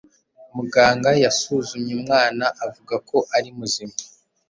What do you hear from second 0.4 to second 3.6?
Muganga yasuzumye umwana avuga ko ari